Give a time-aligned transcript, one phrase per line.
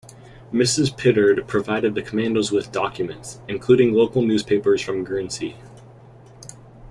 [0.51, 5.57] Mrs Pittard provided the commandos with documents, including local newspapers from Guernsey.